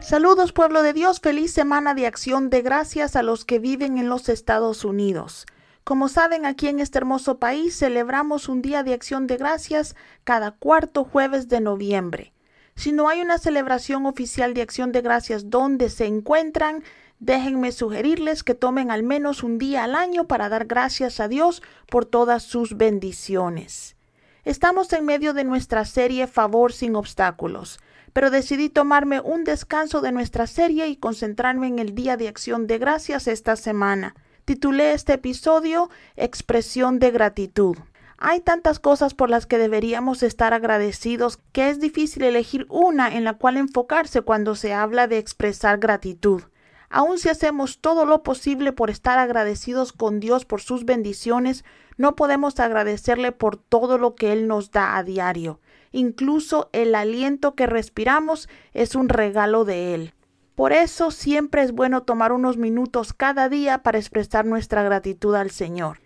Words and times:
Saludos 0.00 0.52
pueblo 0.52 0.82
de 0.82 0.92
Dios, 0.92 1.20
feliz 1.20 1.52
semana 1.52 1.94
de 1.94 2.06
acción 2.06 2.50
de 2.50 2.62
gracias 2.62 3.14
a 3.14 3.22
los 3.22 3.44
que 3.44 3.60
viven 3.60 3.98
en 3.98 4.08
los 4.08 4.28
Estados 4.28 4.84
Unidos. 4.84 5.46
Como 5.84 6.08
saben, 6.08 6.46
aquí 6.46 6.66
en 6.66 6.80
este 6.80 6.98
hermoso 6.98 7.38
país 7.38 7.78
celebramos 7.78 8.48
un 8.48 8.60
día 8.60 8.82
de 8.82 8.94
acción 8.94 9.28
de 9.28 9.36
gracias 9.36 9.94
cada 10.24 10.50
cuarto 10.50 11.04
jueves 11.04 11.48
de 11.48 11.60
noviembre. 11.60 12.32
Si 12.78 12.92
no 12.92 13.08
hay 13.08 13.20
una 13.20 13.38
celebración 13.38 14.06
oficial 14.06 14.54
de 14.54 14.62
acción 14.62 14.92
de 14.92 15.02
gracias 15.02 15.50
donde 15.50 15.90
se 15.90 16.06
encuentran, 16.06 16.84
déjenme 17.18 17.72
sugerirles 17.72 18.44
que 18.44 18.54
tomen 18.54 18.92
al 18.92 19.02
menos 19.02 19.42
un 19.42 19.58
día 19.58 19.82
al 19.82 19.96
año 19.96 20.28
para 20.28 20.48
dar 20.48 20.66
gracias 20.66 21.18
a 21.18 21.26
Dios 21.26 21.60
por 21.90 22.06
todas 22.06 22.44
sus 22.44 22.76
bendiciones. 22.76 23.96
Estamos 24.44 24.92
en 24.92 25.04
medio 25.04 25.34
de 25.34 25.42
nuestra 25.42 25.84
serie 25.84 26.28
Favor 26.28 26.72
sin 26.72 26.94
obstáculos 26.94 27.80
pero 28.12 28.30
decidí 28.30 28.68
tomarme 28.68 29.20
un 29.20 29.44
descanso 29.44 30.00
de 30.00 30.10
nuestra 30.10 30.46
serie 30.48 30.88
y 30.88 30.96
concentrarme 30.96 31.68
en 31.68 31.78
el 31.78 31.94
Día 31.94 32.16
de 32.16 32.26
Acción 32.26 32.66
de 32.66 32.78
Gracias 32.78 33.28
esta 33.28 33.54
semana. 33.54 34.16
Titulé 34.44 34.92
este 34.92 35.12
episodio 35.12 35.88
Expresión 36.16 36.98
de 36.98 37.10
Gratitud. 37.10 37.76
Hay 38.20 38.40
tantas 38.40 38.80
cosas 38.80 39.14
por 39.14 39.30
las 39.30 39.46
que 39.46 39.58
deberíamos 39.58 40.24
estar 40.24 40.52
agradecidos 40.52 41.38
que 41.52 41.70
es 41.70 41.78
difícil 41.78 42.24
elegir 42.24 42.66
una 42.68 43.14
en 43.14 43.22
la 43.22 43.34
cual 43.34 43.56
enfocarse 43.56 44.22
cuando 44.22 44.56
se 44.56 44.74
habla 44.74 45.06
de 45.06 45.18
expresar 45.18 45.78
gratitud. 45.78 46.42
Aun 46.90 47.18
si 47.18 47.28
hacemos 47.28 47.78
todo 47.80 48.06
lo 48.06 48.24
posible 48.24 48.72
por 48.72 48.90
estar 48.90 49.20
agradecidos 49.20 49.92
con 49.92 50.18
Dios 50.18 50.44
por 50.44 50.60
sus 50.60 50.84
bendiciones, 50.84 51.64
no 51.96 52.16
podemos 52.16 52.58
agradecerle 52.58 53.30
por 53.30 53.56
todo 53.56 53.98
lo 53.98 54.16
que 54.16 54.32
Él 54.32 54.48
nos 54.48 54.72
da 54.72 54.96
a 54.96 55.04
diario. 55.04 55.60
Incluso 55.92 56.70
el 56.72 56.96
aliento 56.96 57.54
que 57.54 57.66
respiramos 57.66 58.48
es 58.74 58.96
un 58.96 59.08
regalo 59.08 59.64
de 59.64 59.94
Él. 59.94 60.14
Por 60.56 60.72
eso 60.72 61.12
siempre 61.12 61.62
es 61.62 61.70
bueno 61.70 62.02
tomar 62.02 62.32
unos 62.32 62.56
minutos 62.56 63.12
cada 63.12 63.48
día 63.48 63.84
para 63.84 63.98
expresar 63.98 64.44
nuestra 64.44 64.82
gratitud 64.82 65.36
al 65.36 65.52
Señor. 65.52 66.00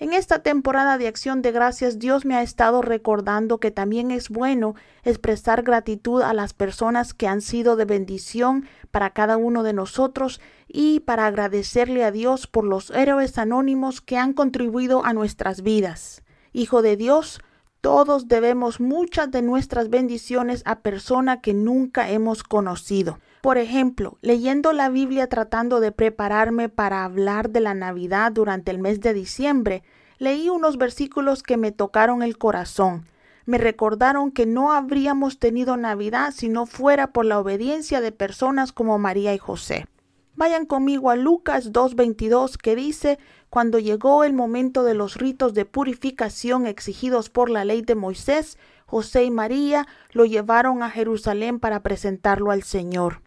En 0.00 0.12
esta 0.12 0.44
temporada 0.44 0.96
de 0.96 1.08
acción 1.08 1.42
de 1.42 1.50
gracias 1.50 1.98
Dios 1.98 2.24
me 2.24 2.36
ha 2.36 2.42
estado 2.42 2.82
recordando 2.82 3.58
que 3.58 3.72
también 3.72 4.12
es 4.12 4.28
bueno 4.28 4.76
expresar 5.02 5.64
gratitud 5.64 6.22
a 6.22 6.32
las 6.34 6.54
personas 6.54 7.14
que 7.14 7.26
han 7.26 7.40
sido 7.40 7.74
de 7.74 7.84
bendición 7.84 8.68
para 8.92 9.10
cada 9.10 9.36
uno 9.36 9.64
de 9.64 9.72
nosotros 9.72 10.40
y 10.68 11.00
para 11.00 11.26
agradecerle 11.26 12.04
a 12.04 12.12
Dios 12.12 12.46
por 12.46 12.62
los 12.62 12.90
héroes 12.90 13.38
anónimos 13.38 14.00
que 14.00 14.16
han 14.16 14.34
contribuido 14.34 15.04
a 15.04 15.12
nuestras 15.14 15.62
vidas. 15.62 16.22
Hijo 16.52 16.80
de 16.80 16.96
Dios, 16.96 17.40
todos 17.80 18.28
debemos 18.28 18.78
muchas 18.78 19.32
de 19.32 19.42
nuestras 19.42 19.90
bendiciones 19.90 20.62
a 20.64 20.78
personas 20.78 21.40
que 21.42 21.54
nunca 21.54 22.08
hemos 22.08 22.44
conocido. 22.44 23.18
Por 23.40 23.56
ejemplo, 23.56 24.18
leyendo 24.20 24.72
la 24.72 24.88
Biblia 24.88 25.28
tratando 25.28 25.78
de 25.78 25.92
prepararme 25.92 26.68
para 26.68 27.04
hablar 27.04 27.50
de 27.50 27.60
la 27.60 27.74
Navidad 27.74 28.32
durante 28.32 28.72
el 28.72 28.78
mes 28.78 29.00
de 29.00 29.14
diciembre, 29.14 29.84
leí 30.18 30.48
unos 30.48 30.76
versículos 30.76 31.44
que 31.44 31.56
me 31.56 31.70
tocaron 31.70 32.22
el 32.22 32.36
corazón. 32.36 33.04
Me 33.46 33.56
recordaron 33.56 34.32
que 34.32 34.44
no 34.44 34.72
habríamos 34.72 35.38
tenido 35.38 35.76
Navidad 35.76 36.32
si 36.34 36.48
no 36.48 36.66
fuera 36.66 37.12
por 37.12 37.24
la 37.24 37.38
obediencia 37.38 38.00
de 38.00 38.12
personas 38.12 38.72
como 38.72 38.98
María 38.98 39.32
y 39.34 39.38
José. 39.38 39.86
Vayan 40.34 40.66
conmigo 40.66 41.10
a 41.10 41.16
Lucas 41.16 41.72
2.22 41.72 42.56
que 42.56 42.76
dice, 42.76 43.18
cuando 43.50 43.78
llegó 43.78 44.24
el 44.24 44.32
momento 44.32 44.82
de 44.82 44.94
los 44.94 45.16
ritos 45.16 45.54
de 45.54 45.64
purificación 45.64 46.66
exigidos 46.66 47.30
por 47.30 47.50
la 47.50 47.64
ley 47.64 47.82
de 47.82 47.94
Moisés, 47.94 48.58
José 48.86 49.24
y 49.24 49.30
María 49.30 49.86
lo 50.12 50.24
llevaron 50.24 50.82
a 50.82 50.90
Jerusalén 50.90 51.58
para 51.58 51.82
presentarlo 51.82 52.50
al 52.50 52.62
Señor. 52.62 53.22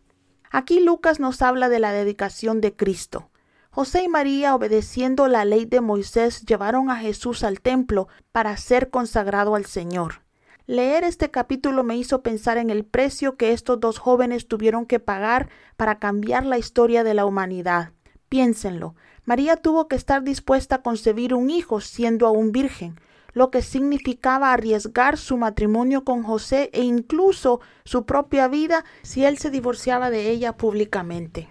Aquí 0.53 0.81
Lucas 0.81 1.21
nos 1.21 1.41
habla 1.41 1.69
de 1.69 1.79
la 1.79 1.93
dedicación 1.93 2.59
de 2.59 2.75
Cristo. 2.75 3.29
José 3.69 4.03
y 4.03 4.09
María, 4.09 4.53
obedeciendo 4.53 5.29
la 5.29 5.45
ley 5.45 5.63
de 5.63 5.79
Moisés, 5.79 6.41
llevaron 6.45 6.89
a 6.89 6.97
Jesús 6.97 7.45
al 7.45 7.61
templo 7.61 8.09
para 8.33 8.57
ser 8.57 8.89
consagrado 8.89 9.55
al 9.55 9.65
Señor. 9.65 10.23
Leer 10.67 11.05
este 11.05 11.31
capítulo 11.31 11.85
me 11.85 11.95
hizo 11.95 12.21
pensar 12.21 12.57
en 12.57 12.69
el 12.69 12.83
precio 12.83 13.37
que 13.37 13.53
estos 13.53 13.79
dos 13.79 13.97
jóvenes 13.97 14.49
tuvieron 14.49 14.85
que 14.85 14.99
pagar 14.99 15.47
para 15.77 15.99
cambiar 15.99 16.45
la 16.45 16.57
historia 16.57 17.05
de 17.05 17.13
la 17.13 17.25
humanidad. 17.25 17.93
Piénsenlo, 18.27 18.95
María 19.23 19.55
tuvo 19.55 19.87
que 19.87 19.95
estar 19.95 20.21
dispuesta 20.21 20.75
a 20.75 20.81
concebir 20.81 21.33
un 21.33 21.49
hijo 21.49 21.79
siendo 21.79 22.27
aún 22.27 22.51
virgen, 22.51 22.99
lo 23.33 23.51
que 23.51 23.61
significaba 23.61 24.53
arriesgar 24.53 25.17
su 25.17 25.37
matrimonio 25.37 26.03
con 26.03 26.23
José 26.23 26.69
e 26.73 26.81
incluso 26.83 27.61
su 27.85 28.05
propia 28.05 28.47
vida 28.47 28.85
si 29.01 29.25
él 29.25 29.37
se 29.37 29.49
divorciaba 29.49 30.09
de 30.09 30.29
ella 30.29 30.57
públicamente. 30.57 31.49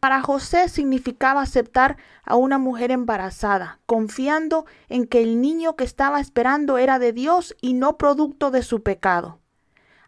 Para 0.00 0.22
José 0.22 0.68
significaba 0.68 1.42
aceptar 1.42 1.96
a 2.24 2.36
una 2.36 2.58
mujer 2.58 2.92
embarazada, 2.92 3.80
confiando 3.84 4.64
en 4.88 5.06
que 5.06 5.22
el 5.22 5.40
niño 5.40 5.74
que 5.74 5.82
estaba 5.82 6.20
esperando 6.20 6.78
era 6.78 7.00
de 7.00 7.12
Dios 7.12 7.56
y 7.60 7.74
no 7.74 7.96
producto 7.96 8.52
de 8.52 8.62
su 8.62 8.82
pecado. 8.82 9.40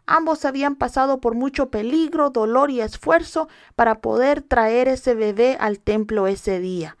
Ambos 0.05 0.45
habían 0.45 0.75
pasado 0.75 1.19
por 1.19 1.35
mucho 1.35 1.69
peligro, 1.69 2.29
dolor 2.29 2.71
y 2.71 2.81
esfuerzo 2.81 3.49
para 3.75 3.99
poder 4.01 4.41
traer 4.41 4.87
ese 4.87 5.13
bebé 5.13 5.57
al 5.59 5.79
templo 5.79 6.27
ese 6.27 6.59
día. 6.59 6.97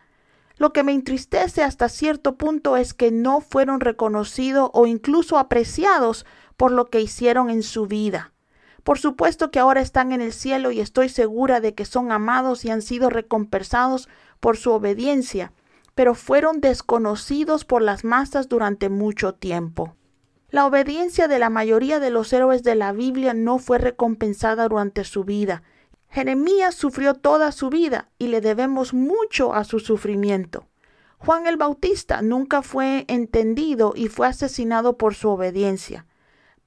Lo 0.61 0.73
que 0.73 0.83
me 0.83 0.91
entristece 0.91 1.63
hasta 1.63 1.89
cierto 1.89 2.35
punto 2.35 2.77
es 2.77 2.93
que 2.93 3.09
no 3.09 3.41
fueron 3.41 3.79
reconocidos 3.79 4.69
o 4.73 4.85
incluso 4.85 5.39
apreciados 5.39 6.23
por 6.55 6.71
lo 6.71 6.85
que 6.91 7.01
hicieron 7.01 7.49
en 7.49 7.63
su 7.63 7.87
vida. 7.87 8.31
Por 8.83 8.99
supuesto 8.99 9.49
que 9.49 9.57
ahora 9.57 9.81
están 9.81 10.11
en 10.11 10.21
el 10.21 10.33
cielo 10.33 10.69
y 10.69 10.79
estoy 10.79 11.09
segura 11.09 11.61
de 11.61 11.73
que 11.73 11.85
son 11.85 12.11
amados 12.11 12.63
y 12.63 12.69
han 12.69 12.83
sido 12.83 13.09
recompensados 13.09 14.07
por 14.39 14.55
su 14.55 14.69
obediencia, 14.69 15.51
pero 15.95 16.13
fueron 16.13 16.61
desconocidos 16.61 17.65
por 17.65 17.81
las 17.81 18.03
masas 18.03 18.47
durante 18.47 18.87
mucho 18.89 19.33
tiempo. 19.33 19.95
La 20.51 20.67
obediencia 20.67 21.27
de 21.27 21.39
la 21.39 21.49
mayoría 21.49 21.99
de 21.99 22.11
los 22.11 22.31
héroes 22.33 22.61
de 22.61 22.75
la 22.75 22.91
Biblia 22.91 23.33
no 23.33 23.57
fue 23.57 23.79
recompensada 23.79 24.67
durante 24.67 25.05
su 25.05 25.23
vida. 25.23 25.63
Jeremías 26.11 26.75
sufrió 26.75 27.13
toda 27.13 27.53
su 27.53 27.69
vida 27.69 28.09
y 28.19 28.27
le 28.27 28.41
debemos 28.41 28.93
mucho 28.93 29.53
a 29.53 29.63
su 29.63 29.79
sufrimiento. 29.79 30.67
Juan 31.17 31.47
el 31.47 31.55
Bautista 31.55 32.21
nunca 32.21 32.61
fue 32.61 33.05
entendido 33.07 33.93
y 33.95 34.09
fue 34.09 34.27
asesinado 34.27 34.97
por 34.97 35.15
su 35.15 35.29
obediencia. 35.29 36.05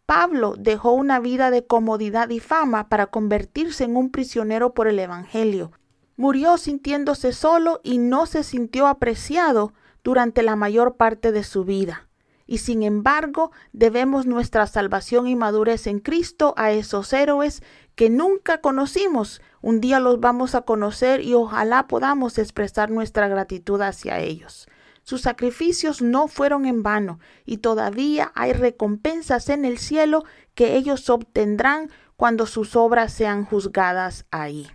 Pablo 0.06 0.54
dejó 0.58 0.92
una 0.92 1.20
vida 1.20 1.50
de 1.50 1.66
comodidad 1.66 2.30
y 2.30 2.40
fama 2.40 2.88
para 2.88 3.08
convertirse 3.08 3.84
en 3.84 3.96
un 3.96 4.10
prisionero 4.10 4.72
por 4.72 4.86
el 4.86 4.98
Evangelio. 4.98 5.72
Murió 6.16 6.56
sintiéndose 6.56 7.32
solo 7.32 7.80
y 7.82 7.98
no 7.98 8.24
se 8.24 8.44
sintió 8.44 8.86
apreciado 8.86 9.74
durante 10.02 10.42
la 10.42 10.56
mayor 10.56 10.96
parte 10.96 11.32
de 11.32 11.44
su 11.44 11.64
vida. 11.64 12.08
Y 12.46 12.58
sin 12.58 12.82
embargo, 12.82 13.52
debemos 13.72 14.26
nuestra 14.26 14.66
salvación 14.66 15.26
y 15.26 15.34
madurez 15.34 15.86
en 15.86 15.98
Cristo 15.98 16.54
a 16.56 16.72
esos 16.72 17.12
héroes 17.12 17.62
que 17.94 18.10
nunca 18.10 18.60
conocimos. 18.60 19.40
Un 19.60 19.80
día 19.80 20.00
los 20.00 20.20
vamos 20.20 20.54
a 20.54 20.62
conocer 20.62 21.20
y 21.20 21.34
ojalá 21.34 21.86
podamos 21.86 22.38
expresar 22.38 22.90
nuestra 22.90 23.28
gratitud 23.28 23.80
hacia 23.80 24.18
ellos. 24.20 24.68
Sus 25.02 25.20
sacrificios 25.22 26.00
no 26.00 26.28
fueron 26.28 26.64
en 26.64 26.82
vano 26.82 27.20
y 27.44 27.58
todavía 27.58 28.32
hay 28.34 28.52
recompensas 28.52 29.50
en 29.50 29.64
el 29.64 29.78
cielo 29.78 30.24
que 30.54 30.76
ellos 30.76 31.10
obtendrán 31.10 31.90
cuando 32.16 32.46
sus 32.46 32.74
obras 32.74 33.12
sean 33.12 33.44
juzgadas 33.44 34.24
ahí. 34.30 34.70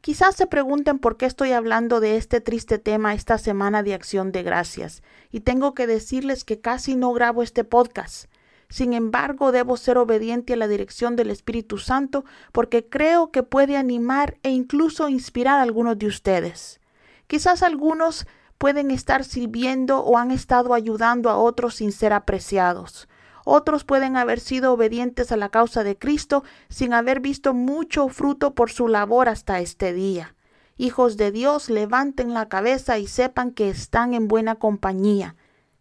Quizás 0.00 0.36
se 0.36 0.46
pregunten 0.46 1.00
por 1.00 1.16
qué 1.16 1.26
estoy 1.26 1.50
hablando 1.50 1.98
de 1.98 2.16
este 2.16 2.40
triste 2.40 2.78
tema 2.78 3.12
esta 3.12 3.38
semana 3.38 3.82
de 3.82 3.92
acción 3.92 4.30
de 4.30 4.44
gracias, 4.44 5.02
y 5.32 5.40
tengo 5.40 5.74
que 5.74 5.88
decirles 5.88 6.44
que 6.44 6.60
casi 6.60 6.94
no 6.94 7.12
grabo 7.12 7.42
este 7.42 7.64
podcast. 7.64 8.26
Sin 8.68 8.92
embargo, 8.92 9.52
debo 9.52 9.76
ser 9.76 9.98
obediente 9.98 10.54
a 10.54 10.56
la 10.56 10.68
dirección 10.68 11.16
del 11.16 11.30
Espíritu 11.30 11.78
Santo 11.78 12.24
porque 12.52 12.88
creo 12.88 13.30
que 13.30 13.42
puede 13.42 13.76
animar 13.76 14.38
e 14.42 14.50
incluso 14.50 15.08
inspirar 15.08 15.58
a 15.58 15.62
algunos 15.62 15.98
de 15.98 16.06
ustedes. 16.06 16.80
Quizás 17.26 17.62
algunos 17.62 18.26
pueden 18.58 18.90
estar 18.90 19.24
sirviendo 19.24 20.00
o 20.00 20.18
han 20.18 20.30
estado 20.30 20.74
ayudando 20.74 21.30
a 21.30 21.36
otros 21.36 21.76
sin 21.76 21.92
ser 21.92 22.12
apreciados. 22.12 23.08
Otros 23.44 23.84
pueden 23.84 24.16
haber 24.16 24.40
sido 24.40 24.72
obedientes 24.72 25.30
a 25.30 25.36
la 25.36 25.50
causa 25.50 25.84
de 25.84 25.96
Cristo 25.96 26.42
sin 26.68 26.92
haber 26.92 27.20
visto 27.20 27.54
mucho 27.54 28.08
fruto 28.08 28.54
por 28.54 28.70
su 28.70 28.88
labor 28.88 29.28
hasta 29.28 29.60
este 29.60 29.92
día. 29.92 30.34
Hijos 30.76 31.16
de 31.16 31.30
Dios, 31.30 31.70
levanten 31.70 32.34
la 32.34 32.48
cabeza 32.48 32.98
y 32.98 33.06
sepan 33.06 33.52
que 33.52 33.70
están 33.70 34.14
en 34.14 34.26
buena 34.28 34.56
compañía. 34.56 35.36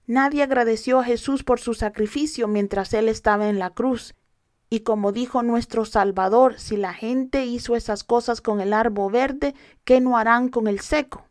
Nadie 0.07 0.43
agradeció 0.43 0.99
a 0.99 1.03
Jesús 1.03 1.43
por 1.43 1.59
su 1.59 1.73
sacrificio 1.73 2.47
mientras 2.47 2.93
él 2.93 3.09
estaba 3.09 3.49
en 3.49 3.59
la 3.59 3.71
cruz. 3.71 4.13
Y 4.69 4.81
como 4.81 5.11
dijo 5.11 5.41
nuestro 5.41 5.85
Salvador, 5.85 6.59
si 6.59 6.77
la 6.77 6.93
gente 6.93 7.45
hizo 7.45 7.75
esas 7.75 8.03
cosas 8.03 8.41
con 8.41 8.61
el 8.61 8.73
árbol 8.73 9.11
verde, 9.11 9.55
¿qué 9.83 10.01
no 10.01 10.17
harán 10.17 10.49
con 10.49 10.67
el 10.67 10.79
seco? 10.79 11.25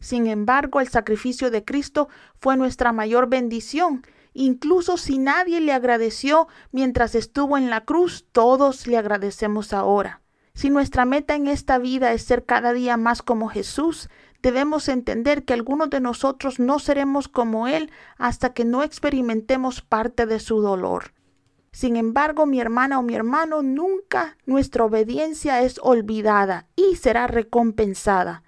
Sin 0.00 0.26
embargo, 0.26 0.80
el 0.80 0.88
sacrificio 0.88 1.50
de 1.50 1.64
Cristo 1.64 2.08
fue 2.38 2.56
nuestra 2.56 2.92
mayor 2.92 3.28
bendición. 3.28 4.06
Incluso 4.32 4.96
si 4.96 5.18
nadie 5.18 5.60
le 5.60 5.72
agradeció 5.72 6.48
mientras 6.70 7.14
estuvo 7.14 7.56
en 7.56 7.70
la 7.70 7.84
cruz, 7.84 8.26
todos 8.32 8.86
le 8.86 8.96
agradecemos 8.96 9.72
ahora. 9.72 10.22
Si 10.54 10.70
nuestra 10.70 11.04
meta 11.04 11.34
en 11.34 11.46
esta 11.46 11.78
vida 11.78 12.12
es 12.12 12.22
ser 12.22 12.44
cada 12.44 12.72
día 12.72 12.96
más 12.96 13.22
como 13.22 13.48
Jesús, 13.48 14.08
debemos 14.42 14.88
entender 14.88 15.44
que 15.44 15.54
algunos 15.54 15.90
de 15.90 16.00
nosotros 16.00 16.58
no 16.58 16.78
seremos 16.78 17.28
como 17.28 17.66
Él 17.66 17.90
hasta 18.16 18.52
que 18.52 18.64
no 18.64 18.82
experimentemos 18.82 19.82
parte 19.82 20.26
de 20.26 20.40
su 20.40 20.60
dolor. 20.60 21.12
Sin 21.72 21.96
embargo, 21.96 22.46
mi 22.46 22.60
hermana 22.60 22.98
o 22.98 23.02
mi 23.02 23.14
hermano, 23.14 23.62
nunca 23.62 24.36
nuestra 24.46 24.84
obediencia 24.84 25.62
es 25.62 25.78
olvidada 25.82 26.66
y 26.76 26.96
será 26.96 27.26
recompensada. 27.26 28.42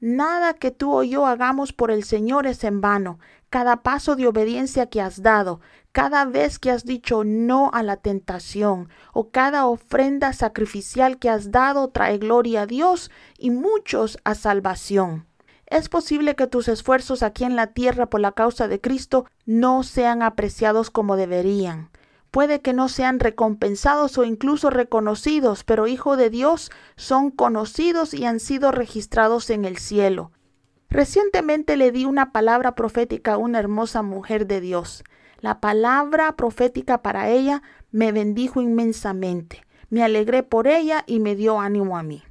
Nada 0.00 0.54
que 0.54 0.72
tú 0.72 0.92
o 0.92 1.04
yo 1.04 1.26
hagamos 1.26 1.72
por 1.72 1.92
el 1.92 2.02
Señor 2.02 2.48
es 2.48 2.64
en 2.64 2.80
vano. 2.80 3.20
Cada 3.50 3.84
paso 3.84 4.16
de 4.16 4.26
obediencia 4.26 4.86
que 4.86 5.00
has 5.00 5.22
dado, 5.22 5.60
cada 5.92 6.24
vez 6.24 6.58
que 6.58 6.72
has 6.72 6.84
dicho 6.84 7.22
no 7.22 7.70
a 7.72 7.84
la 7.84 7.98
tentación 7.98 8.88
o 9.12 9.30
cada 9.30 9.66
ofrenda 9.66 10.32
sacrificial 10.32 11.18
que 11.20 11.30
has 11.30 11.52
dado 11.52 11.90
trae 11.90 12.18
gloria 12.18 12.62
a 12.62 12.66
Dios 12.66 13.12
y 13.38 13.50
muchos 13.50 14.18
a 14.24 14.34
salvación. 14.34 15.26
Es 15.72 15.88
posible 15.88 16.34
que 16.34 16.46
tus 16.46 16.68
esfuerzos 16.68 17.22
aquí 17.22 17.44
en 17.44 17.56
la 17.56 17.68
tierra 17.68 18.10
por 18.10 18.20
la 18.20 18.32
causa 18.32 18.68
de 18.68 18.78
Cristo 18.78 19.24
no 19.46 19.82
sean 19.84 20.20
apreciados 20.20 20.90
como 20.90 21.16
deberían. 21.16 21.88
Puede 22.30 22.60
que 22.60 22.74
no 22.74 22.90
sean 22.90 23.18
recompensados 23.20 24.18
o 24.18 24.24
incluso 24.24 24.68
reconocidos, 24.68 25.64
pero 25.64 25.86
Hijo 25.86 26.18
de 26.18 26.28
Dios 26.28 26.70
son 26.96 27.30
conocidos 27.30 28.12
y 28.12 28.26
han 28.26 28.38
sido 28.38 28.70
registrados 28.70 29.48
en 29.48 29.64
el 29.64 29.78
cielo. 29.78 30.30
Recientemente 30.90 31.78
le 31.78 31.90
di 31.90 32.04
una 32.04 32.32
palabra 32.32 32.74
profética 32.74 33.32
a 33.32 33.38
una 33.38 33.58
hermosa 33.58 34.02
mujer 34.02 34.46
de 34.46 34.60
Dios. 34.60 35.04
La 35.40 35.58
palabra 35.60 36.36
profética 36.36 37.00
para 37.00 37.30
ella 37.30 37.62
me 37.90 38.12
bendijo 38.12 38.60
inmensamente. 38.60 39.64
Me 39.88 40.04
alegré 40.04 40.42
por 40.42 40.66
ella 40.66 41.02
y 41.06 41.18
me 41.18 41.34
dio 41.34 41.58
ánimo 41.60 41.96
a 41.96 42.02
mí. 42.02 42.22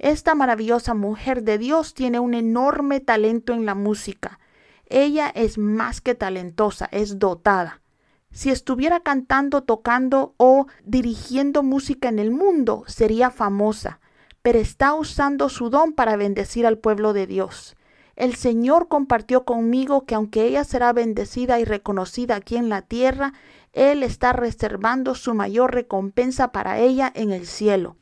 Esta 0.00 0.34
maravillosa 0.34 0.94
mujer 0.94 1.42
de 1.42 1.58
Dios 1.58 1.92
tiene 1.92 2.20
un 2.20 2.32
enorme 2.32 3.00
talento 3.00 3.52
en 3.52 3.66
la 3.66 3.74
música. 3.74 4.40
Ella 4.86 5.28
es 5.28 5.58
más 5.58 6.00
que 6.00 6.14
talentosa, 6.14 6.88
es 6.90 7.18
dotada. 7.18 7.82
Si 8.30 8.48
estuviera 8.48 9.00
cantando, 9.00 9.62
tocando 9.62 10.32
o 10.38 10.68
dirigiendo 10.86 11.62
música 11.62 12.08
en 12.08 12.18
el 12.18 12.30
mundo, 12.30 12.84
sería 12.86 13.30
famosa, 13.30 14.00
pero 14.40 14.58
está 14.58 14.94
usando 14.94 15.50
su 15.50 15.68
don 15.68 15.92
para 15.92 16.16
bendecir 16.16 16.66
al 16.66 16.78
pueblo 16.78 17.12
de 17.12 17.26
Dios. 17.26 17.76
El 18.16 18.36
Señor 18.36 18.88
compartió 18.88 19.44
conmigo 19.44 20.06
que 20.06 20.14
aunque 20.14 20.46
ella 20.46 20.64
será 20.64 20.94
bendecida 20.94 21.60
y 21.60 21.64
reconocida 21.64 22.36
aquí 22.36 22.56
en 22.56 22.70
la 22.70 22.80
tierra, 22.80 23.34
Él 23.74 24.02
está 24.02 24.32
reservando 24.32 25.14
su 25.14 25.34
mayor 25.34 25.74
recompensa 25.74 26.52
para 26.52 26.78
ella 26.78 27.12
en 27.14 27.32
el 27.32 27.46
cielo. 27.46 27.96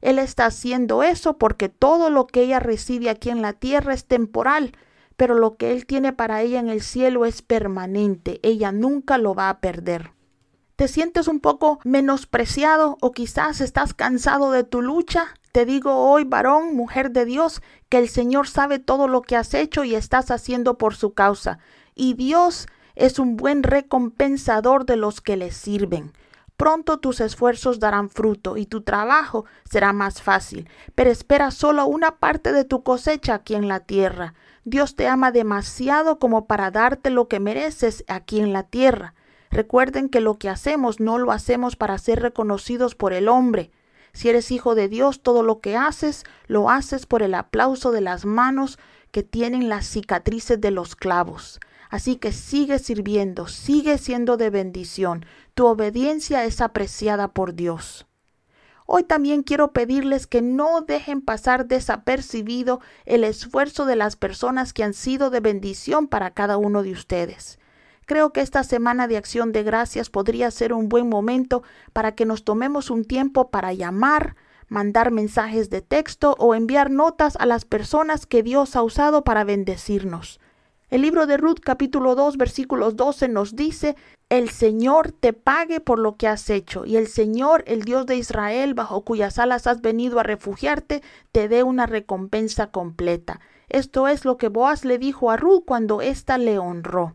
Él 0.00 0.18
está 0.18 0.46
haciendo 0.46 1.02
eso 1.02 1.36
porque 1.38 1.68
todo 1.68 2.10
lo 2.10 2.26
que 2.26 2.42
ella 2.42 2.60
recibe 2.60 3.10
aquí 3.10 3.30
en 3.30 3.42
la 3.42 3.52
tierra 3.52 3.94
es 3.94 4.06
temporal, 4.06 4.72
pero 5.16 5.34
lo 5.34 5.56
que 5.56 5.72
Él 5.72 5.86
tiene 5.86 6.12
para 6.12 6.40
ella 6.42 6.60
en 6.60 6.68
el 6.68 6.80
cielo 6.80 7.26
es 7.26 7.42
permanente, 7.42 8.40
ella 8.42 8.72
nunca 8.72 9.18
lo 9.18 9.34
va 9.34 9.50
a 9.50 9.60
perder. 9.60 10.12
¿Te 10.76 10.88
sientes 10.88 11.28
un 11.28 11.40
poco 11.40 11.78
menospreciado 11.84 12.96
o 13.02 13.12
quizás 13.12 13.60
estás 13.60 13.92
cansado 13.92 14.50
de 14.50 14.64
tu 14.64 14.80
lucha? 14.80 15.26
Te 15.52 15.66
digo 15.66 15.94
hoy, 16.10 16.24
varón, 16.24 16.74
mujer 16.74 17.10
de 17.10 17.26
Dios, 17.26 17.60
que 17.90 17.98
el 17.98 18.08
Señor 18.08 18.48
sabe 18.48 18.78
todo 18.78 19.06
lo 19.06 19.20
que 19.20 19.36
has 19.36 19.52
hecho 19.52 19.84
y 19.84 19.94
estás 19.94 20.30
haciendo 20.30 20.78
por 20.78 20.94
su 20.94 21.12
causa. 21.12 21.58
Y 21.94 22.14
Dios 22.14 22.66
es 22.94 23.18
un 23.18 23.36
buen 23.36 23.62
recompensador 23.62 24.86
de 24.86 24.96
los 24.96 25.20
que 25.20 25.36
le 25.36 25.50
sirven. 25.50 26.12
Pronto 26.60 26.98
tus 26.98 27.22
esfuerzos 27.22 27.80
darán 27.80 28.10
fruto 28.10 28.58
y 28.58 28.66
tu 28.66 28.82
trabajo 28.82 29.46
será 29.64 29.94
más 29.94 30.20
fácil, 30.20 30.68
pero 30.94 31.08
espera 31.08 31.52
solo 31.52 31.86
una 31.86 32.18
parte 32.18 32.52
de 32.52 32.66
tu 32.66 32.82
cosecha 32.82 33.32
aquí 33.32 33.54
en 33.54 33.66
la 33.66 33.80
tierra. 33.80 34.34
Dios 34.64 34.94
te 34.94 35.08
ama 35.08 35.32
demasiado 35.32 36.18
como 36.18 36.46
para 36.46 36.70
darte 36.70 37.08
lo 37.08 37.28
que 37.28 37.40
mereces 37.40 38.04
aquí 38.08 38.40
en 38.40 38.52
la 38.52 38.64
tierra. 38.64 39.14
Recuerden 39.50 40.10
que 40.10 40.20
lo 40.20 40.36
que 40.36 40.50
hacemos 40.50 41.00
no 41.00 41.16
lo 41.16 41.32
hacemos 41.32 41.76
para 41.76 41.96
ser 41.96 42.20
reconocidos 42.20 42.94
por 42.94 43.14
el 43.14 43.30
hombre. 43.30 43.70
Si 44.12 44.28
eres 44.28 44.50
hijo 44.50 44.74
de 44.74 44.88
Dios, 44.88 45.22
todo 45.22 45.42
lo 45.42 45.60
que 45.60 45.78
haces 45.78 46.24
lo 46.46 46.68
haces 46.68 47.06
por 47.06 47.22
el 47.22 47.32
aplauso 47.32 47.90
de 47.90 48.02
las 48.02 48.26
manos 48.26 48.78
que 49.12 49.22
tienen 49.22 49.70
las 49.70 49.86
cicatrices 49.86 50.60
de 50.60 50.72
los 50.72 50.94
clavos. 50.94 51.58
Así 51.90 52.16
que 52.16 52.32
sigue 52.32 52.78
sirviendo, 52.78 53.48
sigue 53.48 53.98
siendo 53.98 54.36
de 54.36 54.48
bendición. 54.48 55.26
Tu 55.54 55.66
obediencia 55.66 56.44
es 56.44 56.60
apreciada 56.60 57.28
por 57.28 57.54
Dios. 57.54 58.06
Hoy 58.86 59.02
también 59.02 59.42
quiero 59.42 59.72
pedirles 59.72 60.26
que 60.26 60.40
no 60.40 60.80
dejen 60.80 61.20
pasar 61.20 61.66
desapercibido 61.66 62.80
el 63.04 63.24
esfuerzo 63.24 63.86
de 63.86 63.96
las 63.96 64.16
personas 64.16 64.72
que 64.72 64.84
han 64.84 64.94
sido 64.94 65.30
de 65.30 65.40
bendición 65.40 66.08
para 66.08 66.30
cada 66.30 66.56
uno 66.56 66.82
de 66.82 66.92
ustedes. 66.92 67.58
Creo 68.06 68.32
que 68.32 68.40
esta 68.40 68.64
semana 68.64 69.06
de 69.06 69.16
acción 69.16 69.52
de 69.52 69.62
gracias 69.62 70.10
podría 70.10 70.50
ser 70.50 70.72
un 70.72 70.88
buen 70.88 71.08
momento 71.08 71.62
para 71.92 72.16
que 72.16 72.26
nos 72.26 72.44
tomemos 72.44 72.90
un 72.90 73.04
tiempo 73.04 73.50
para 73.50 73.72
llamar, 73.72 74.34
mandar 74.66 75.12
mensajes 75.12 75.70
de 75.70 75.82
texto 75.82 76.34
o 76.38 76.56
enviar 76.56 76.90
notas 76.90 77.36
a 77.36 77.46
las 77.46 77.64
personas 77.64 78.26
que 78.26 78.42
Dios 78.42 78.74
ha 78.74 78.82
usado 78.82 79.22
para 79.22 79.44
bendecirnos. 79.44 80.39
El 80.90 81.02
libro 81.02 81.28
de 81.28 81.36
Ruth 81.36 81.60
capítulo 81.62 82.16
2 82.16 82.36
versículos 82.36 82.96
12 82.96 83.28
nos 83.28 83.54
dice, 83.54 83.94
el 84.28 84.50
Señor 84.50 85.12
te 85.12 85.32
pague 85.32 85.78
por 85.78 86.00
lo 86.00 86.16
que 86.16 86.26
has 86.26 86.50
hecho, 86.50 86.84
y 86.84 86.96
el 86.96 87.06
Señor, 87.06 87.62
el 87.68 87.82
Dios 87.82 88.06
de 88.06 88.16
Israel, 88.16 88.74
bajo 88.74 89.04
cuyas 89.04 89.38
alas 89.38 89.68
has 89.68 89.82
venido 89.82 90.18
a 90.18 90.24
refugiarte, 90.24 91.00
te 91.30 91.48
dé 91.48 91.62
una 91.62 91.86
recompensa 91.86 92.72
completa. 92.72 93.38
Esto 93.68 94.08
es 94.08 94.24
lo 94.24 94.36
que 94.36 94.48
Boaz 94.48 94.84
le 94.84 94.98
dijo 94.98 95.30
a 95.30 95.36
Ruth 95.36 95.62
cuando 95.64 96.00
ésta 96.00 96.38
le 96.38 96.58
honró. 96.58 97.14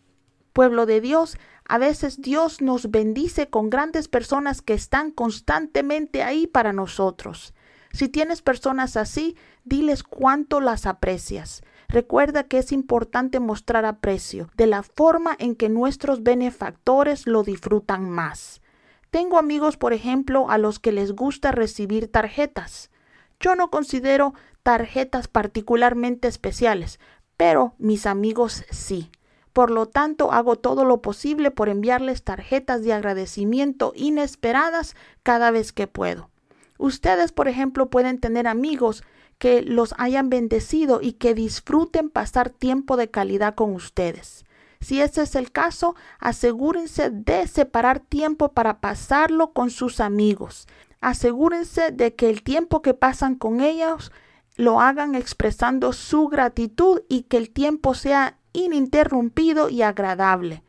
Pueblo 0.53 0.85
de 0.85 1.01
Dios, 1.01 1.37
a 1.67 1.77
veces 1.77 2.21
Dios 2.21 2.61
nos 2.61 2.91
bendice 2.91 3.49
con 3.49 3.69
grandes 3.69 4.07
personas 4.07 4.61
que 4.61 4.73
están 4.73 5.11
constantemente 5.11 6.23
ahí 6.23 6.47
para 6.47 6.71
nosotros. 6.71 7.53
Si 7.91 8.07
tienes 8.07 8.41
personas 8.41 8.95
así, 8.95 9.35
diles 9.65 10.03
cuánto 10.03 10.61
las 10.61 10.85
aprecias. 10.85 11.61
Recuerda 11.87 12.43
que 12.43 12.57
es 12.57 12.71
importante 12.71 13.39
mostrar 13.39 13.85
aprecio 13.85 14.49
de 14.55 14.67
la 14.67 14.83
forma 14.83 15.35
en 15.39 15.55
que 15.55 15.69
nuestros 15.69 16.23
benefactores 16.23 17.27
lo 17.27 17.43
disfrutan 17.43 18.09
más. 18.09 18.61
Tengo 19.11 19.37
amigos, 19.37 19.77
por 19.77 19.93
ejemplo, 19.93 20.49
a 20.49 20.57
los 20.57 20.79
que 20.79 20.91
les 20.91 21.13
gusta 21.13 21.51
recibir 21.51 22.11
tarjetas. 22.11 22.89
Yo 23.39 23.55
no 23.55 23.69
considero 23.69 24.33
tarjetas 24.63 25.27
particularmente 25.27 26.27
especiales, 26.27 26.99
pero 27.37 27.75
mis 27.77 28.05
amigos 28.05 28.65
sí. 28.71 29.11
Por 29.53 29.71
lo 29.71 29.85
tanto, 29.85 30.33
hago 30.33 30.57
todo 30.57 30.83
lo 30.83 31.01
posible 31.01 31.49
por 31.49 31.69
enviarles 31.69 32.23
tarjetas 32.23 32.83
de 32.83 32.91
agradecimiento 32.91 33.93
inesperadas 33.95 34.95
cada 35.23 35.49
vez 35.51 35.71
que 35.71 35.87
puedo. 35.87 36.29
Ustedes, 36.77 37.31
por 37.31 37.47
ejemplo, 37.47 37.89
pueden 37.89 38.19
tener 38.19 38.47
amigos 38.47 39.03
que 39.37 39.61
los 39.61 39.93
hayan 39.97 40.29
bendecido 40.29 41.01
y 41.01 41.13
que 41.13 41.33
disfruten 41.33 42.09
pasar 42.09 42.49
tiempo 42.49 42.97
de 42.97 43.09
calidad 43.09 43.55
con 43.55 43.73
ustedes. 43.73 44.45
Si 44.81 45.01
ese 45.01 45.23
es 45.23 45.35
el 45.35 45.51
caso, 45.51 45.95
asegúrense 46.19 47.09
de 47.09 47.47
separar 47.47 47.99
tiempo 47.99 48.51
para 48.51 48.81
pasarlo 48.81 49.51
con 49.51 49.71
sus 49.71 49.99
amigos. 49.99 50.67
Asegúrense 51.01 51.91
de 51.91 52.15
que 52.15 52.29
el 52.29 52.43
tiempo 52.43 52.81
que 52.81 52.93
pasan 52.93 53.35
con 53.35 53.61
ellos 53.61 54.11
lo 54.57 54.79
hagan 54.79 55.15
expresando 55.15 55.91
su 55.91 56.27
gratitud 56.27 57.01
y 57.09 57.23
que 57.23 57.37
el 57.37 57.49
tiempo 57.49 57.93
sea 57.93 58.37
ininterrumpido 58.53 59.69
y 59.69 59.81
agradable. 59.81 60.63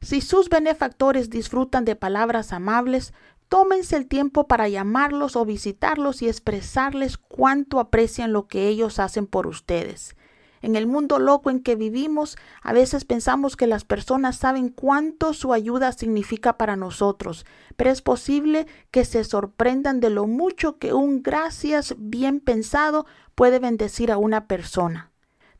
Si 0.00 0.20
sus 0.20 0.50
benefactores 0.50 1.30
disfrutan 1.30 1.84
de 1.86 1.96
palabras 1.96 2.52
amables, 2.52 3.14
Tómense 3.54 3.94
el 3.94 4.08
tiempo 4.08 4.48
para 4.48 4.68
llamarlos 4.68 5.36
o 5.36 5.44
visitarlos 5.44 6.22
y 6.22 6.28
expresarles 6.28 7.16
cuánto 7.16 7.78
aprecian 7.78 8.32
lo 8.32 8.48
que 8.48 8.66
ellos 8.66 8.98
hacen 8.98 9.28
por 9.28 9.46
ustedes. 9.46 10.16
En 10.60 10.74
el 10.74 10.88
mundo 10.88 11.20
loco 11.20 11.50
en 11.50 11.60
que 11.60 11.76
vivimos, 11.76 12.36
a 12.62 12.72
veces 12.72 13.04
pensamos 13.04 13.54
que 13.54 13.68
las 13.68 13.84
personas 13.84 14.38
saben 14.38 14.70
cuánto 14.70 15.34
su 15.34 15.52
ayuda 15.52 15.92
significa 15.92 16.58
para 16.58 16.74
nosotros, 16.74 17.46
pero 17.76 17.90
es 17.90 18.02
posible 18.02 18.66
que 18.90 19.04
se 19.04 19.22
sorprendan 19.22 20.00
de 20.00 20.10
lo 20.10 20.26
mucho 20.26 20.78
que 20.80 20.92
un 20.92 21.22
gracias 21.22 21.94
bien 21.96 22.40
pensado 22.40 23.06
puede 23.36 23.60
bendecir 23.60 24.10
a 24.10 24.18
una 24.18 24.48
persona. 24.48 25.12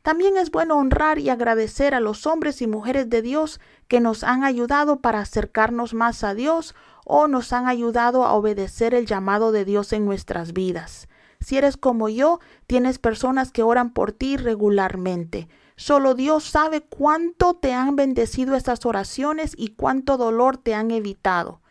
También 0.05 0.37
es 0.37 0.51
bueno 0.51 0.77
honrar 0.77 1.17
y 1.17 1.29
agradecer 1.29 1.95
a 1.95 1.99
los 1.99 2.27
hombres 2.27 2.61
y 2.61 2.67
mujeres 2.67 3.09
de 3.09 3.23
Dios 3.23 3.59
que 3.87 3.99
nos 3.99 4.23
han 4.23 4.43
ayudado 4.43 4.99
para 4.99 5.19
acercarnos 5.19 5.95
más 5.95 6.23
a 6.23 6.35
Dios 6.35 6.75
o 7.05 7.27
nos 7.27 7.51
han 7.53 7.67
ayudado 7.67 8.23
a 8.23 8.33
obedecer 8.33 8.93
el 8.93 9.07
llamado 9.07 9.51
de 9.51 9.65
Dios 9.65 9.93
en 9.93 10.05
nuestras 10.05 10.53
vidas. 10.53 11.07
Si 11.39 11.57
eres 11.57 11.75
como 11.75 12.07
yo, 12.07 12.39
tienes 12.67 12.99
personas 12.99 13.51
que 13.51 13.63
oran 13.63 13.93
por 13.93 14.11
ti 14.11 14.37
regularmente. 14.37 15.47
Solo 15.75 16.13
Dios 16.13 16.43
sabe 16.43 16.81
cuánto 16.81 17.55
te 17.55 17.73
han 17.73 17.95
bendecido 17.95 18.55
estas 18.55 18.85
oraciones 18.85 19.55
y 19.57 19.69
cuánto 19.69 20.17
dolor 20.17 20.57
te 20.57 20.75
han 20.75 20.91
evitado. 20.91 21.61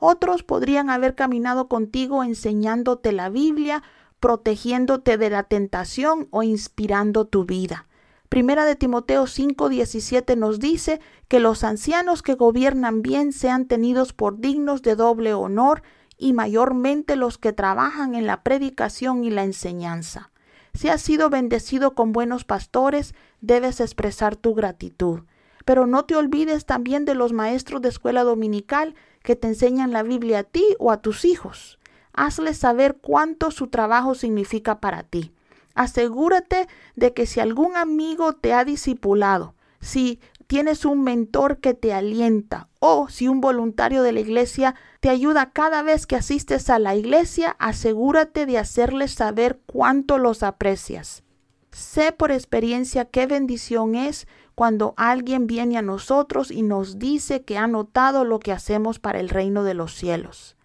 Otros 0.00 0.42
podrían 0.42 0.88
haber 0.88 1.14
caminado 1.14 1.68
contigo 1.68 2.24
enseñándote 2.24 3.12
la 3.12 3.28
Biblia 3.28 3.82
protegiéndote 4.24 5.18
de 5.18 5.28
la 5.28 5.42
tentación 5.42 6.28
o 6.30 6.42
inspirando 6.42 7.26
tu 7.26 7.44
vida. 7.44 7.86
Primera 8.30 8.64
de 8.64 8.74
Timoteo 8.74 9.26
5:17 9.26 10.34
nos 10.34 10.60
dice 10.60 10.98
que 11.28 11.40
los 11.40 11.62
ancianos 11.62 12.22
que 12.22 12.32
gobiernan 12.32 13.02
bien 13.02 13.34
sean 13.34 13.66
tenidos 13.66 14.14
por 14.14 14.40
dignos 14.40 14.80
de 14.80 14.96
doble 14.96 15.34
honor 15.34 15.82
y 16.16 16.32
mayormente 16.32 17.16
los 17.16 17.36
que 17.36 17.52
trabajan 17.52 18.14
en 18.14 18.26
la 18.26 18.42
predicación 18.42 19.24
y 19.24 19.30
la 19.30 19.44
enseñanza. 19.44 20.30
Si 20.72 20.88
has 20.88 21.02
sido 21.02 21.28
bendecido 21.28 21.94
con 21.94 22.12
buenos 22.12 22.44
pastores, 22.44 23.14
debes 23.42 23.78
expresar 23.78 24.36
tu 24.36 24.54
gratitud. 24.54 25.24
Pero 25.66 25.86
no 25.86 26.06
te 26.06 26.16
olvides 26.16 26.64
también 26.64 27.04
de 27.04 27.14
los 27.14 27.34
maestros 27.34 27.82
de 27.82 27.90
escuela 27.90 28.24
dominical 28.24 28.94
que 29.22 29.36
te 29.36 29.48
enseñan 29.48 29.92
la 29.92 30.02
Biblia 30.02 30.38
a 30.38 30.44
ti 30.44 30.64
o 30.78 30.92
a 30.92 31.02
tus 31.02 31.26
hijos. 31.26 31.78
Hazle 32.14 32.54
saber 32.54 32.96
cuánto 33.00 33.50
su 33.50 33.66
trabajo 33.68 34.14
significa 34.14 34.80
para 34.80 35.02
ti. 35.02 35.32
Asegúrate 35.74 36.68
de 36.94 37.12
que 37.12 37.26
si 37.26 37.40
algún 37.40 37.76
amigo 37.76 38.32
te 38.34 38.52
ha 38.52 38.64
discipulado, 38.64 39.54
si 39.80 40.20
tienes 40.46 40.84
un 40.84 41.02
mentor 41.02 41.58
que 41.58 41.74
te 41.74 41.92
alienta 41.92 42.68
o 42.78 43.08
si 43.08 43.28
un 43.28 43.40
voluntario 43.40 44.02
de 44.02 44.12
la 44.12 44.20
iglesia 44.20 44.74
te 45.00 45.08
ayuda 45.10 45.50
cada 45.50 45.82
vez 45.82 46.06
que 46.06 46.16
asistes 46.16 46.70
a 46.70 46.78
la 46.78 46.94
iglesia, 46.94 47.56
asegúrate 47.58 48.46
de 48.46 48.58
hacerles 48.58 49.12
saber 49.12 49.60
cuánto 49.66 50.18
los 50.18 50.42
aprecias. 50.42 51.24
Sé 51.72 52.12
por 52.12 52.30
experiencia 52.30 53.04
qué 53.04 53.26
bendición 53.26 53.96
es 53.96 54.28
cuando 54.54 54.94
alguien 54.96 55.48
viene 55.48 55.76
a 55.76 55.82
nosotros 55.82 56.52
y 56.52 56.62
nos 56.62 57.00
dice 57.00 57.42
que 57.42 57.58
ha 57.58 57.66
notado 57.66 58.24
lo 58.24 58.38
que 58.38 58.52
hacemos 58.52 59.00
para 59.00 59.18
el 59.18 59.28
reino 59.28 59.64
de 59.64 59.74
los 59.74 59.94
cielos. 59.94 60.56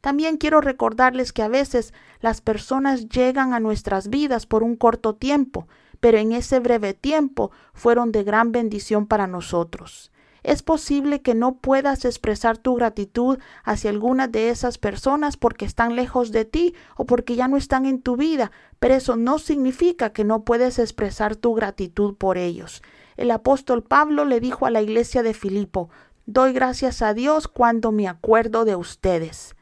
También 0.00 0.36
quiero 0.36 0.60
recordarles 0.60 1.32
que 1.32 1.42
a 1.42 1.48
veces 1.48 1.92
las 2.20 2.40
personas 2.40 3.08
llegan 3.08 3.52
a 3.52 3.60
nuestras 3.60 4.08
vidas 4.08 4.46
por 4.46 4.62
un 4.62 4.76
corto 4.76 5.14
tiempo, 5.14 5.68
pero 6.00 6.18
en 6.18 6.32
ese 6.32 6.58
breve 6.60 6.94
tiempo 6.94 7.50
fueron 7.74 8.10
de 8.12 8.24
gran 8.24 8.52
bendición 8.52 9.06
para 9.06 9.26
nosotros. 9.26 10.10
Es 10.42 10.62
posible 10.62 11.20
que 11.20 11.34
no 11.34 11.56
puedas 11.56 12.06
expresar 12.06 12.56
tu 12.56 12.74
gratitud 12.74 13.38
hacia 13.62 13.90
alguna 13.90 14.26
de 14.26 14.48
esas 14.48 14.78
personas 14.78 15.36
porque 15.36 15.66
están 15.66 15.96
lejos 15.96 16.32
de 16.32 16.46
ti 16.46 16.74
o 16.96 17.04
porque 17.04 17.36
ya 17.36 17.46
no 17.46 17.58
están 17.58 17.84
en 17.84 18.00
tu 18.00 18.16
vida, 18.16 18.50
pero 18.78 18.94
eso 18.94 19.16
no 19.16 19.38
significa 19.38 20.14
que 20.14 20.24
no 20.24 20.44
puedes 20.44 20.78
expresar 20.78 21.36
tu 21.36 21.52
gratitud 21.54 22.14
por 22.14 22.38
ellos. 22.38 22.82
El 23.18 23.30
apóstol 23.30 23.82
Pablo 23.82 24.24
le 24.24 24.40
dijo 24.40 24.64
a 24.64 24.70
la 24.70 24.80
iglesia 24.80 25.22
de 25.22 25.34
Filipo, 25.34 25.90
Doy 26.24 26.54
gracias 26.54 27.02
a 27.02 27.12
Dios 27.12 27.46
cuando 27.48 27.92
me 27.92 28.08
acuerdo 28.08 28.64
de 28.64 28.76
ustedes. 28.76 29.56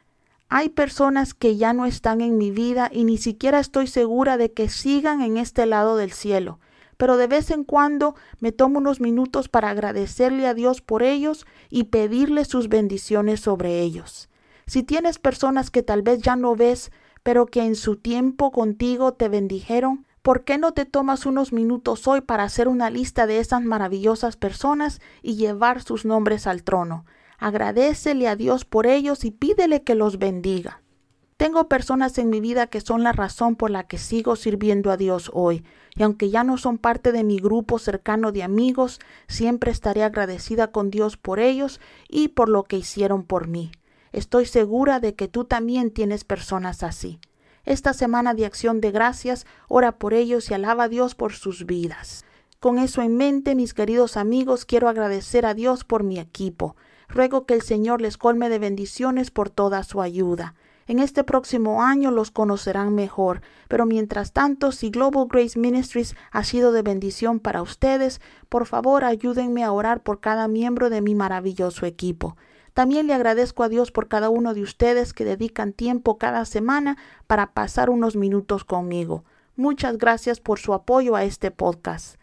Hay 0.51 0.69
personas 0.69 1.35
que 1.35 1.57
ya 1.57 1.73
no 1.73 1.85
están 1.85 2.21
en 2.21 2.39
mi 2.39 2.49
vida 2.49 2.89
y 2.91 3.03
ni 3.03 3.19
siquiera 3.19 3.59
estoy 3.59 3.85
segura 3.85 4.35
de 4.35 4.51
que 4.51 4.67
sigan 4.67 5.21
en 5.21 5.37
este 5.37 5.67
lado 5.67 5.95
del 5.95 6.11
cielo, 6.11 6.59
pero 6.97 7.17
de 7.17 7.27
vez 7.27 7.51
en 7.51 7.63
cuando 7.63 8.15
me 8.39 8.51
tomo 8.51 8.79
unos 8.79 8.99
minutos 8.99 9.47
para 9.47 9.69
agradecerle 9.69 10.47
a 10.47 10.55
Dios 10.55 10.81
por 10.81 11.03
ellos 11.03 11.45
y 11.69 11.85
pedirle 11.85 12.45
sus 12.45 12.67
bendiciones 12.67 13.41
sobre 13.41 13.81
ellos. 13.81 14.27
Si 14.65 14.81
tienes 14.81 15.19
personas 15.19 15.69
que 15.69 15.83
tal 15.83 16.01
vez 16.01 16.19
ya 16.23 16.35
no 16.35 16.55
ves, 16.55 16.91
pero 17.21 17.45
que 17.45 17.61
en 17.61 17.75
su 17.75 17.97
tiempo 17.97 18.49
contigo 18.49 19.13
te 19.13 19.29
bendijeron, 19.29 20.07
¿por 20.23 20.45
qué 20.45 20.57
no 20.57 20.71
te 20.71 20.85
tomas 20.85 21.27
unos 21.27 21.53
minutos 21.53 22.07
hoy 22.07 22.21
para 22.21 22.43
hacer 22.43 22.67
una 22.67 22.89
lista 22.89 23.27
de 23.27 23.37
esas 23.37 23.63
maravillosas 23.63 24.35
personas 24.35 24.99
y 25.21 25.35
llevar 25.35 25.83
sus 25.83 26.05
nombres 26.05 26.47
al 26.47 26.63
trono? 26.63 27.05
Agradecele 27.39 28.27
a 28.27 28.35
Dios 28.35 28.65
por 28.65 28.85
ellos 28.85 29.23
y 29.25 29.31
pídele 29.31 29.83
que 29.83 29.95
los 29.95 30.19
bendiga. 30.19 30.81
Tengo 31.37 31.69
personas 31.69 32.17
en 32.17 32.29
mi 32.29 32.41
vida 32.41 32.67
que 32.67 32.81
son 32.81 33.01
la 33.01 33.13
razón 33.13 33.55
por 33.55 33.71
la 33.71 33.87
que 33.87 33.97
sigo 33.97 34.35
sirviendo 34.35 34.91
a 34.91 34.97
Dios 34.97 35.31
hoy, 35.33 35.63
y 35.95 36.03
aunque 36.03 36.29
ya 36.29 36.43
no 36.43 36.57
son 36.57 36.77
parte 36.77 37.13
de 37.13 37.23
mi 37.23 37.37
grupo 37.39 37.79
cercano 37.79 38.33
de 38.33 38.43
amigos, 38.43 38.99
siempre 39.29 39.71
estaré 39.71 40.03
agradecida 40.03 40.73
con 40.73 40.91
Dios 40.91 41.15
por 41.15 41.39
ellos 41.39 41.79
y 42.09 42.27
por 42.27 42.49
lo 42.49 42.63
que 42.63 42.75
hicieron 42.75 43.23
por 43.23 43.47
mí. 43.47 43.71
Estoy 44.11 44.45
segura 44.47 44.99
de 44.99 45.15
que 45.15 45.29
tú 45.29 45.45
también 45.45 45.91
tienes 45.91 46.25
personas 46.25 46.83
así. 46.83 47.19
Esta 47.63 47.93
semana 47.93 48.33
de 48.33 48.45
acción 48.45 48.81
de 48.81 48.91
gracias, 48.91 49.45
ora 49.69 49.93
por 49.93 50.13
ellos 50.13 50.51
y 50.51 50.55
alaba 50.55 50.85
a 50.85 50.89
Dios 50.89 51.15
por 51.15 51.31
sus 51.31 51.65
vidas. 51.65 52.25
Con 52.59 52.79
eso 52.79 53.01
en 53.01 53.15
mente, 53.15 53.55
mis 53.55 53.73
queridos 53.73 54.17
amigos, 54.17 54.65
quiero 54.65 54.89
agradecer 54.89 55.45
a 55.45 55.53
Dios 55.53 55.85
por 55.85 56.03
mi 56.03 56.19
equipo. 56.19 56.75
Ruego 57.09 57.45
que 57.45 57.55
el 57.55 57.61
Señor 57.61 58.01
les 58.01 58.17
colme 58.17 58.49
de 58.49 58.59
bendiciones 58.59 59.31
por 59.31 59.49
toda 59.49 59.83
su 59.83 60.01
ayuda. 60.01 60.53
En 60.87 60.99
este 60.99 61.23
próximo 61.23 61.83
año 61.83 62.09
los 62.09 62.31
conocerán 62.31 62.95
mejor, 62.95 63.41
pero 63.67 63.85
mientras 63.85 64.31
tanto, 64.31 64.71
si 64.71 64.89
Global 64.89 65.27
Grace 65.29 65.59
Ministries 65.59 66.15
ha 66.31 66.43
sido 66.43 66.71
de 66.71 66.81
bendición 66.81 67.39
para 67.39 67.61
ustedes, 67.61 68.21
por 68.47 68.65
favor 68.65 69.03
ayúdenme 69.03 69.63
a 69.63 69.71
orar 69.71 70.01
por 70.01 70.19
cada 70.19 70.47
miembro 70.47 70.89
de 70.89 71.01
mi 71.01 71.13
maravilloso 71.13 71.85
equipo. 71.85 72.37
También 72.73 73.07
le 73.07 73.13
agradezco 73.13 73.63
a 73.63 73.69
Dios 73.69 73.91
por 73.91 74.07
cada 74.07 74.29
uno 74.29 74.53
de 74.53 74.61
ustedes 74.61 75.13
que 75.13 75.25
dedican 75.25 75.73
tiempo 75.73 76.17
cada 76.17 76.45
semana 76.45 76.97
para 77.27 77.53
pasar 77.53 77.89
unos 77.89 78.15
minutos 78.15 78.63
conmigo. 78.63 79.23
Muchas 79.55 79.97
gracias 79.97 80.39
por 80.39 80.59
su 80.59 80.73
apoyo 80.73 81.15
a 81.15 81.23
este 81.23 81.51
podcast. 81.51 82.18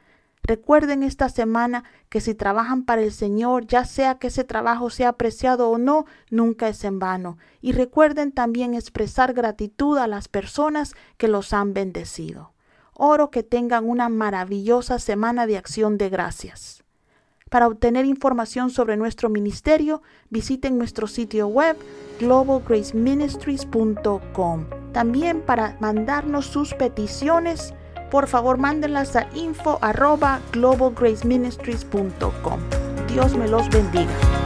Recuerden 0.46 1.02
esta 1.02 1.28
semana 1.28 1.82
que 2.08 2.20
si 2.20 2.32
trabajan 2.32 2.84
para 2.84 3.02
el 3.02 3.10
Señor, 3.10 3.66
ya 3.66 3.84
sea 3.84 4.18
que 4.18 4.28
ese 4.28 4.44
trabajo 4.44 4.90
sea 4.90 5.08
apreciado 5.08 5.70
o 5.70 5.76
no, 5.76 6.06
nunca 6.30 6.68
es 6.68 6.84
en 6.84 7.00
vano. 7.00 7.36
Y 7.60 7.72
recuerden 7.72 8.30
también 8.30 8.74
expresar 8.74 9.32
gratitud 9.32 9.98
a 9.98 10.06
las 10.06 10.28
personas 10.28 10.94
que 11.16 11.26
los 11.26 11.52
han 11.52 11.74
bendecido. 11.74 12.52
Oro 12.92 13.32
que 13.32 13.42
tengan 13.42 13.88
una 13.88 14.08
maravillosa 14.08 15.00
semana 15.00 15.48
de 15.48 15.56
acción 15.56 15.98
de 15.98 16.10
gracias. 16.10 16.84
Para 17.50 17.66
obtener 17.66 18.04
información 18.04 18.70
sobre 18.70 18.96
nuestro 18.96 19.28
ministerio, 19.28 20.00
visiten 20.30 20.78
nuestro 20.78 21.08
sitio 21.08 21.48
web 21.48 21.76
globalgraceministries.com. 22.20 24.66
También 24.92 25.40
para 25.40 25.76
mandarnos 25.80 26.46
sus 26.46 26.72
peticiones, 26.74 27.74
por 28.10 28.26
favor 28.26 28.58
mándenlas 28.58 29.14
a 29.16 29.28
info 29.34 29.78
arroba 29.82 30.40
globalgraceministries.com. 30.52 32.60
Dios 33.08 33.36
me 33.36 33.48
los 33.48 33.68
bendiga. 33.70 34.45